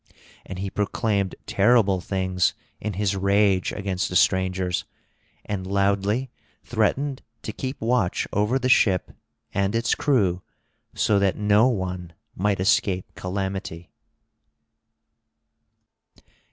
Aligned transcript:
And 0.47 0.57
he 0.57 0.71
proclaimed 0.71 1.35
terrible 1.45 2.01
things 2.01 2.55
in 2.79 2.93
his 2.93 3.15
rage 3.15 3.71
against 3.71 4.09
the 4.09 4.15
strangers, 4.15 4.83
and 5.45 5.67
loudly 5.67 6.31
threatened 6.63 7.21
to 7.43 7.53
keep 7.53 7.79
watch 7.79 8.27
over 8.33 8.57
the 8.57 8.67
ship 8.67 9.11
and 9.53 9.75
its 9.75 9.93
crew, 9.93 10.41
so 10.95 11.19
that 11.19 11.35
no 11.35 11.67
one 11.67 12.13
might 12.35 12.59
escape 12.59 13.13
calamity. 13.13 13.91